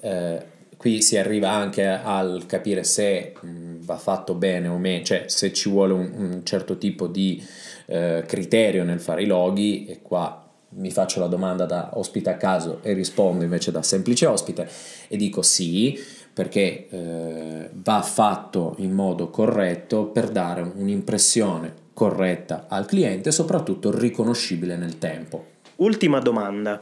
eh, 0.03 0.57
qui 0.79 1.03
si 1.03 1.19
arriva 1.19 1.51
anche 1.51 1.85
al 1.87 2.45
capire 2.47 2.85
se 2.85 3.35
va 3.43 3.97
fatto 3.97 4.35
bene 4.35 4.69
o 4.69 4.79
meno, 4.79 5.05
cioè 5.05 5.25
se 5.27 5.53
ci 5.53 5.69
vuole 5.69 5.93
un, 5.93 6.13
un 6.15 6.41
certo 6.45 6.79
tipo 6.79 7.09
di 7.09 7.45
eh, 7.87 8.23
criterio 8.27 8.85
nel 8.85 9.01
fare 9.01 9.23
i 9.23 9.27
loghi 9.27 9.87
e 9.87 10.01
qua 10.01 10.49
mi 10.71 10.91
faccio 10.91 11.19
la 11.19 11.27
domanda 11.27 11.67
da 11.67 11.91
ospite 11.95 12.31
a 12.31 12.37
caso 12.37 12.79
e 12.83 12.93
rispondo 12.93 13.43
invece 13.43 13.73
da 13.73 13.83
semplice 13.83 14.27
ospite 14.27 14.69
e 15.09 15.17
dico 15.17 15.43
sì 15.43 15.99
perché 16.33 16.87
eh, 16.89 17.71
va 17.73 18.03
fatto 18.03 18.75
in 18.79 18.93
modo 18.93 19.31
corretto 19.31 20.05
per 20.07 20.29
dare 20.29 20.61
un'impressione 20.63 21.75
corretta 21.93 22.67
al 22.69 22.87
cliente 22.87 23.33
soprattutto 23.33 23.91
riconoscibile 23.91 24.77
nel 24.77 24.99
tempo. 24.99 25.47
Ultima 25.77 26.21
domanda. 26.21 26.81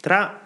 Tra 0.00 0.45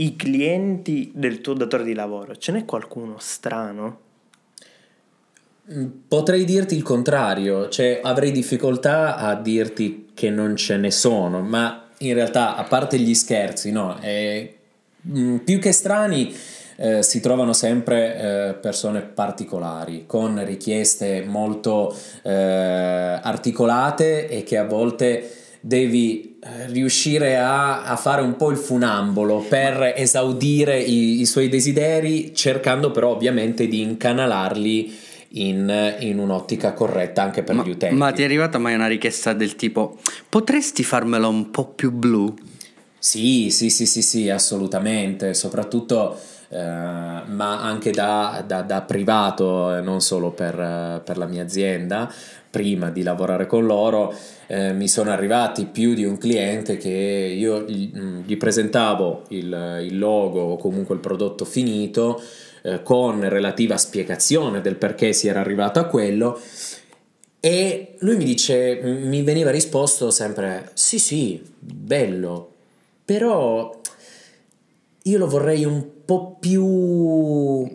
i 0.00 0.16
clienti 0.16 1.10
del 1.14 1.40
tuo 1.40 1.54
datore 1.54 1.84
di 1.84 1.94
lavoro 1.94 2.36
ce 2.36 2.52
n'è 2.52 2.64
qualcuno 2.64 3.16
strano? 3.18 4.00
Mm, 5.72 5.86
potrei 6.06 6.44
dirti 6.44 6.76
il 6.76 6.82
contrario, 6.82 7.68
cioè 7.68 8.00
avrei 8.02 8.30
difficoltà 8.30 9.16
a 9.16 9.34
dirti 9.34 10.10
che 10.14 10.30
non 10.30 10.56
ce 10.56 10.76
ne 10.76 10.90
sono, 10.90 11.40
ma 11.40 11.88
in 11.98 12.14
realtà, 12.14 12.56
a 12.56 12.64
parte 12.64 12.98
gli 12.98 13.14
scherzi, 13.14 13.72
no, 13.72 13.96
è, 13.98 14.50
mh, 15.00 15.20
mm, 15.20 15.36
più 15.38 15.58
che 15.58 15.72
strani 15.72 16.34
eh, 16.76 17.02
si 17.02 17.20
trovano 17.20 17.52
sempre 17.52 18.16
eh, 18.50 18.54
persone 18.54 19.00
particolari, 19.00 20.04
con 20.06 20.42
richieste 20.44 21.24
molto 21.26 21.94
eh, 22.22 22.32
articolate 22.32 24.28
e 24.28 24.44
che 24.44 24.56
a 24.56 24.64
volte 24.64 25.28
devi 25.60 26.38
eh, 26.40 26.66
riuscire 26.68 27.36
a, 27.36 27.84
a, 27.84 27.96
fare 27.96 28.22
un 28.22 28.36
po' 28.36 28.50
il 28.50 28.56
funambolo 28.56 29.40
per 29.40 29.94
esaudire 29.96 30.80
i, 30.80 31.20
i 31.20 31.26
suoi 31.26 31.48
desideri, 31.48 32.34
cercando 32.34 32.90
però 32.90 33.10
ovviamente 33.10 33.66
di 33.66 33.80
incanalarli 33.80 34.96
in, 35.30 35.96
in 36.00 36.18
un'ottica 36.18 36.72
corretta 36.72 37.22
anche 37.22 37.42
per 37.42 37.56
ma, 37.56 37.62
gli 37.62 37.70
utenti. 37.70 37.94
Ma 37.94 38.12
ti 38.12 38.22
è 38.22 38.24
arrivata 38.24 38.58
mai 38.58 38.74
una 38.74 38.86
richiesta 38.86 39.32
del 39.32 39.56
tipo 39.56 39.98
potresti 40.28 40.82
farmela 40.82 41.26
un 41.26 41.50
po' 41.50 41.66
più 41.66 41.92
blu? 41.92 42.34
Sì, 42.98 43.50
sì, 43.50 43.70
sì, 43.70 43.86
sì, 43.86 44.02
sì, 44.02 44.28
assolutamente, 44.28 45.34
soprattutto 45.34 46.18
eh, 46.50 46.56
ma 46.58 47.60
anche 47.60 47.90
da, 47.90 48.42
da, 48.46 48.62
da 48.62 48.80
privato, 48.82 49.76
eh, 49.76 49.80
non 49.80 50.00
solo 50.00 50.30
per, 50.30 50.58
eh, 50.58 51.00
per, 51.04 51.18
la 51.18 51.26
mia 51.26 51.42
azienda, 51.42 52.10
prima 52.50 52.90
di 52.90 53.02
lavorare 53.02 53.46
con 53.46 53.66
loro, 53.66 54.14
eh, 54.46 54.72
mi 54.72 54.88
sono 54.88 55.10
arrivati 55.10 55.66
più 55.66 55.94
di 55.94 56.04
un 56.04 56.16
cliente 56.16 56.78
che 56.78 56.88
io 56.88 57.62
gli, 57.62 57.90
gli 58.24 58.36
presentavo 58.36 59.24
il, 59.28 59.80
il 59.82 59.98
logo 59.98 60.40
o 60.40 60.56
comunque 60.56 60.94
il 60.94 61.00
prodotto 61.02 61.44
finito 61.44 62.20
eh, 62.62 62.82
con 62.82 63.28
relativa 63.28 63.76
spiegazione 63.76 64.60
del 64.60 64.76
perché 64.76 65.12
si 65.12 65.28
era 65.28 65.40
arrivato 65.40 65.78
a 65.78 65.84
quello. 65.84 66.40
E 67.40 67.94
lui 67.98 68.16
mi 68.16 68.24
dice, 68.24 68.80
mi 68.82 69.22
veniva 69.22 69.50
risposto 69.50 70.10
sempre: 70.10 70.70
Sì, 70.74 70.98
sì, 70.98 71.40
bello, 71.58 72.52
però 73.04 73.77
io 75.08 75.18
lo 75.18 75.26
vorrei 75.26 75.64
un 75.64 76.04
po' 76.04 76.36
più 76.38 77.66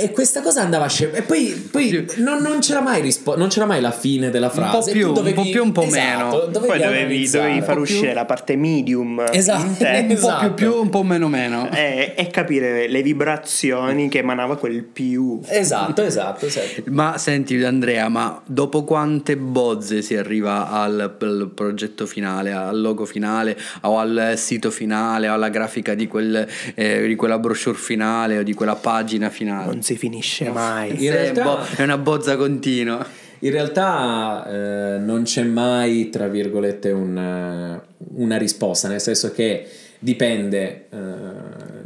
e 0.00 0.10
questa 0.12 0.40
cosa 0.40 0.62
andava 0.62 0.84
a 0.84 0.88
scendere. 0.88 1.20
E 1.20 1.22
poi, 1.22 1.68
poi 1.70 2.08
non, 2.16 2.40
non, 2.40 2.60
c'era 2.60 2.80
mai 2.80 3.00
rispo- 3.00 3.36
non 3.36 3.48
c'era 3.48 3.66
mai 3.66 3.80
la 3.80 3.92
fine 3.92 4.30
della 4.30 4.50
frase. 4.50 4.76
Un 4.76 4.84
po' 4.84 4.90
più, 4.90 5.12
dovevi, 5.12 5.38
un 5.38 5.44
po' 5.44 5.50
più, 5.50 5.62
un 5.64 5.72
po' 5.72 5.82
esatto, 5.82 6.00
meno. 6.00 6.30
Dovevi 6.46 6.66
poi 6.66 6.78
dovevi, 6.78 7.28
dovevi 7.28 7.60
far 7.62 7.78
uscire 7.78 8.06
più. 8.06 8.14
la 8.14 8.24
parte 8.24 8.56
medium. 8.56 9.24
Esatto. 9.30 9.64
un 9.64 10.10
esatto. 10.10 10.48
po' 10.48 10.54
più 10.54 10.60
più, 10.60 10.80
un 10.80 10.90
po' 10.90 11.02
meno 11.02 11.28
meno. 11.28 11.70
E, 11.70 12.14
e, 12.16 12.26
capire 12.28 12.88
le 12.88 13.02
vibrazioni 13.02 14.08
che 14.08 14.18
emanava 14.18 14.56
quel 14.56 14.82
più. 14.84 15.40
Esatto, 15.46 16.02
esatto, 16.02 16.46
esatto. 16.46 16.82
Ma 16.86 17.18
senti 17.18 17.62
Andrea, 17.62 18.08
ma 18.08 18.40
dopo 18.44 18.84
quante 18.84 19.36
bozze 19.36 20.02
si 20.02 20.16
arriva 20.16 20.70
al, 20.70 21.16
al 21.18 21.50
progetto 21.54 22.06
finale, 22.06 22.52
al 22.52 22.80
logo 22.80 23.04
finale, 23.04 23.56
o 23.82 23.98
al 23.98 24.34
sito 24.36 24.70
finale, 24.70 25.28
o 25.28 25.34
alla 25.34 25.48
grafica 25.48 25.94
di, 25.94 26.06
quel, 26.06 26.46
eh, 26.74 27.06
di 27.06 27.16
quella 27.16 27.38
brochure 27.38 27.78
finale 27.78 28.38
o 28.38 28.42
di 28.42 28.54
quella 28.54 28.76
pagina 28.76 29.30
finale? 29.30 29.82
Si 29.90 29.96
finisce 29.96 30.48
mai. 30.50 31.04
In 31.04 31.10
realtà, 31.10 31.66
è 31.74 31.82
una 31.82 31.98
bozza 31.98 32.36
continua. 32.36 33.04
In 33.40 33.50
realtà 33.50 34.46
eh, 34.46 34.98
non 35.00 35.24
c'è 35.24 35.42
mai, 35.42 36.10
tra 36.10 36.28
virgolette, 36.28 36.92
un, 36.92 37.80
una 38.14 38.36
risposta, 38.36 38.86
nel 38.86 39.00
senso 39.00 39.32
che 39.32 39.66
dipende 39.98 40.86
eh, 40.90 40.96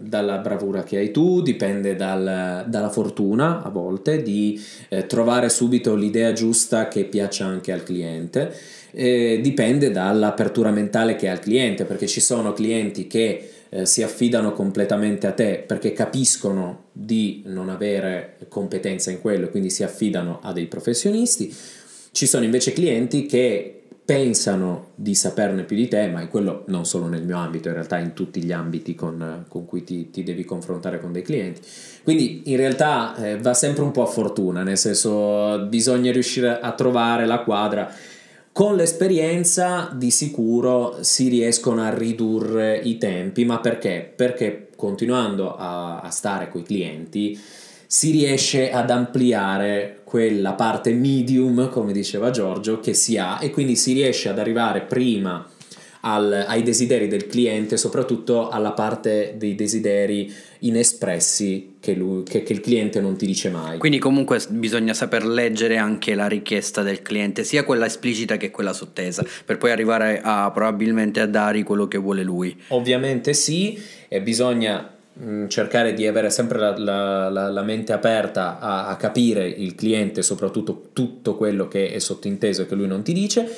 dalla 0.00 0.36
bravura 0.36 0.82
che 0.82 0.98
hai 0.98 1.12
tu, 1.12 1.40
dipende 1.40 1.96
dal, 1.96 2.66
dalla 2.68 2.90
fortuna 2.90 3.62
a 3.62 3.70
volte 3.70 4.20
di 4.22 4.62
eh, 4.90 5.06
trovare 5.06 5.48
subito 5.48 5.94
l'idea 5.94 6.34
giusta 6.34 6.88
che 6.88 7.04
piaccia 7.04 7.46
anche 7.46 7.72
al 7.72 7.84
cliente, 7.84 8.54
dipende 8.90 9.90
dall'apertura 9.90 10.70
mentale 10.70 11.16
che 11.16 11.30
ha 11.30 11.32
il 11.32 11.40
cliente, 11.40 11.86
perché 11.86 12.06
ci 12.06 12.20
sono 12.20 12.52
clienti 12.52 13.06
che 13.06 13.48
eh, 13.74 13.86
si 13.86 14.04
affidano 14.04 14.52
completamente 14.52 15.26
a 15.26 15.32
te 15.32 15.64
perché 15.66 15.92
capiscono 15.92 16.84
di 16.92 17.42
non 17.46 17.68
avere 17.68 18.36
competenza 18.48 19.10
in 19.10 19.20
quello, 19.20 19.48
quindi 19.48 19.68
si 19.68 19.82
affidano 19.82 20.38
a 20.42 20.52
dei 20.52 20.66
professionisti. 20.66 21.52
Ci 22.12 22.26
sono 22.26 22.44
invece 22.44 22.72
clienti 22.72 23.26
che 23.26 23.82
pensano 24.04 24.90
di 24.94 25.16
saperne 25.16 25.64
più 25.64 25.74
di 25.74 25.88
te, 25.88 26.06
ma 26.06 26.20
è 26.20 26.28
quello 26.28 26.62
non 26.68 26.84
solo 26.84 27.08
nel 27.08 27.24
mio 27.24 27.38
ambito, 27.38 27.66
in 27.66 27.74
realtà 27.74 27.98
in 27.98 28.12
tutti 28.12 28.44
gli 28.44 28.52
ambiti 28.52 28.94
con, 28.94 29.44
con 29.48 29.64
cui 29.66 29.82
ti, 29.82 30.08
ti, 30.10 30.22
devi 30.22 30.44
confrontare 30.44 31.00
con 31.00 31.10
dei 31.10 31.22
clienti. 31.22 31.62
Quindi 32.04 32.42
in 32.44 32.56
realtà 32.56 33.16
eh, 33.16 33.38
va 33.38 33.54
sempre 33.54 33.82
un 33.82 33.90
po' 33.90 34.02
a 34.02 34.06
fortuna, 34.06 34.62
nel 34.62 34.78
senso 34.78 35.66
bisogna 35.66 36.12
riuscire 36.12 36.60
a 36.60 36.72
trovare 36.74 37.26
la 37.26 37.40
quadra. 37.40 37.92
Con 38.54 38.76
l'esperienza 38.76 39.90
di 39.92 40.12
sicuro 40.12 40.98
si 41.00 41.26
riescono 41.26 41.82
a 41.82 41.92
ridurre 41.92 42.78
i 42.78 42.98
tempi, 42.98 43.44
ma 43.44 43.58
perché? 43.58 44.12
Perché 44.14 44.68
continuando 44.76 45.56
a, 45.56 45.98
a 45.98 46.10
stare 46.10 46.48
con 46.48 46.60
i 46.60 46.64
clienti 46.64 47.36
si 47.84 48.12
riesce 48.12 48.70
ad 48.70 48.90
ampliare 48.90 50.02
quella 50.04 50.52
parte 50.52 50.92
medium, 50.92 51.68
come 51.68 51.90
diceva 51.90 52.30
Giorgio, 52.30 52.78
che 52.78 52.94
si 52.94 53.18
ha 53.18 53.40
e 53.42 53.50
quindi 53.50 53.74
si 53.74 53.92
riesce 53.92 54.28
ad 54.28 54.38
arrivare 54.38 54.82
prima 54.82 55.44
al, 56.06 56.44
ai 56.46 56.62
desideri 56.62 57.08
del 57.08 57.26
cliente, 57.26 57.76
soprattutto 57.76 58.48
alla 58.48 58.72
parte 58.72 59.34
dei 59.36 59.54
desideri 59.54 60.32
inespressi 60.60 61.76
che, 61.80 61.94
lui, 61.94 62.22
che, 62.22 62.42
che, 62.42 62.52
il 62.52 62.60
cliente 62.60 63.00
non 63.00 63.16
ti 63.16 63.26
dice 63.26 63.50
mai. 63.50 63.78
Quindi 63.78 63.98
comunque 63.98 64.40
bisogna 64.50 64.94
saper 64.94 65.24
leggere 65.24 65.76
anche 65.76 66.14
la 66.14 66.28
richiesta 66.28 66.82
del 66.82 67.02
cliente, 67.02 67.42
sia 67.44 67.64
quella 67.64 67.86
esplicita 67.86 68.36
che 68.36 68.50
quella 68.50 68.72
sottesa, 68.72 69.24
per 69.44 69.58
poi 69.58 69.70
arrivare 69.70 70.20
a 70.22 70.50
probabilmente 70.52 71.20
a 71.20 71.26
dare 71.26 71.62
quello 71.62 71.88
che 71.88 71.98
vuole 71.98 72.22
lui. 72.22 72.54
Ovviamente 72.68 73.32
sì, 73.32 73.80
e 74.08 74.20
bisogna 74.20 74.94
Mm, 75.22 75.46
cercare 75.46 75.94
di 75.94 76.08
avere 76.08 76.28
sempre 76.28 76.58
la, 76.58 76.76
la, 76.76 77.28
la, 77.30 77.48
la 77.48 77.62
mente 77.62 77.92
aperta 77.92 78.58
a, 78.58 78.88
a, 78.88 78.96
capire 78.96 79.46
il 79.46 79.76
cliente, 79.76 80.22
soprattutto 80.22 80.88
tutto 80.92 81.36
quello 81.36 81.68
che 81.68 81.92
è 81.92 82.00
sottinteso 82.00 82.62
e 82.62 82.66
che 82.66 82.74
lui 82.74 82.88
non 82.88 83.04
ti 83.04 83.12
dice. 83.12 83.48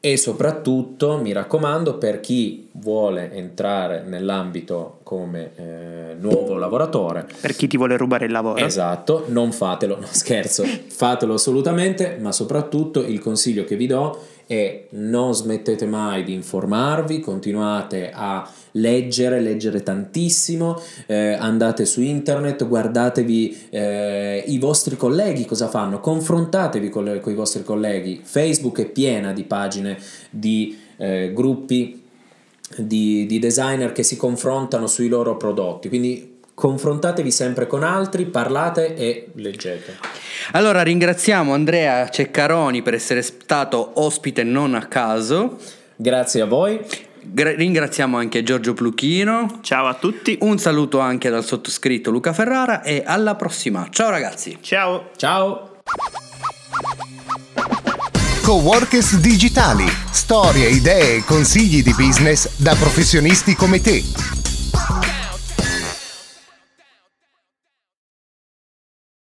E 0.00 0.16
soprattutto, 0.16 1.18
mi 1.18 1.32
raccomando, 1.32 1.98
per 1.98 2.20
chi 2.20 2.68
vuole 2.72 3.32
entrare 3.32 4.02
nell'ambito 4.02 4.95
come 5.06 5.52
eh, 5.54 6.16
nuovo 6.18 6.56
lavoratore, 6.56 7.28
per 7.40 7.54
chi 7.54 7.68
ti 7.68 7.76
vuole 7.76 7.96
rubare 7.96 8.26
il 8.26 8.32
lavoro, 8.32 8.56
esatto, 8.56 9.26
non 9.28 9.52
fatelo, 9.52 10.00
no 10.00 10.06
scherzo, 10.10 10.64
fatelo 10.64 11.34
assolutamente, 11.34 12.18
ma 12.20 12.32
soprattutto 12.32 13.04
il 13.04 13.20
consiglio 13.20 13.62
che 13.62 13.76
vi 13.76 13.86
do 13.86 14.20
e 14.48 14.88
non 14.90 15.32
smettete 15.32 15.86
mai 15.86 16.24
di 16.24 16.32
informarvi, 16.32 17.20
continuate 17.20 18.10
a 18.12 18.50
leggere, 18.72 19.38
leggere 19.38 19.84
tantissimo, 19.84 20.76
eh, 21.06 21.34
andate 21.34 21.84
su 21.84 22.00
internet, 22.00 22.66
guardatevi 22.66 23.68
eh, 23.70 24.42
i 24.44 24.58
vostri 24.58 24.96
colleghi 24.96 25.44
cosa 25.44 25.68
fanno, 25.68 26.00
confrontatevi 26.00 26.88
con, 26.88 27.04
le, 27.04 27.20
con, 27.20 27.30
i 27.30 27.36
vostri 27.36 27.62
colleghi, 27.62 28.22
Facebook 28.24 28.80
è 28.80 28.86
piena 28.86 29.32
di 29.32 29.44
pagine 29.44 29.96
di 30.30 30.76
eh, 30.96 31.30
gruppi 31.32 32.02
di, 32.76 33.26
di 33.26 33.38
designer 33.38 33.92
che 33.92 34.02
si 34.02 34.16
confrontano 34.16 34.86
sui 34.86 35.08
loro 35.08 35.36
prodotti, 35.36 35.88
quindi 35.88 36.34
confrontatevi 36.56 37.30
sempre 37.30 37.66
con 37.66 37.82
altri, 37.82 38.24
parlate 38.24 38.96
e 38.96 39.28
leggete. 39.34 39.98
Allora 40.52 40.82
ringraziamo 40.82 41.52
Andrea 41.52 42.08
Ceccaroni 42.08 42.80
per 42.80 42.94
essere 42.94 43.20
stato 43.20 43.90
ospite 43.94 44.42
non 44.42 44.74
a 44.74 44.86
caso. 44.86 45.58
Grazie 45.94 46.40
a 46.40 46.46
voi. 46.46 46.80
Gra- 47.20 47.54
ringraziamo 47.54 48.16
anche 48.16 48.42
Giorgio 48.42 48.72
Pluchino. 48.72 49.58
Ciao 49.60 49.86
a 49.86 49.94
tutti. 49.94 50.38
Un 50.40 50.58
saluto 50.58 50.98
anche 50.98 51.28
dal 51.28 51.44
sottoscritto 51.44 52.10
Luca 52.10 52.32
Ferrara 52.32 52.82
e 52.82 53.02
alla 53.04 53.34
prossima. 53.34 53.88
Ciao 53.90 54.10
ragazzi. 54.10 54.56
Ciao. 54.62 55.10
Ciao. 55.16 55.75
Coworkers 58.46 59.16
digitali. 59.16 59.84
Storie, 60.08 60.68
idee 60.68 61.16
e 61.16 61.24
consigli 61.24 61.82
di 61.82 61.92
business 61.94 62.48
da 62.54 62.76
professionisti 62.76 63.56
come 63.56 63.80
te. 63.80 64.35